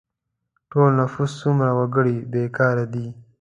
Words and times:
د 0.03 0.03
ټول 0.71 0.89
نفوس 0.99 1.31
څومره 1.41 1.71
وګړي 1.79 2.17
بې 2.31 2.43
کاره 2.57 2.85
دي؟ 2.93 3.07